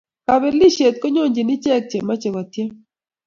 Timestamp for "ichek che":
1.57-1.97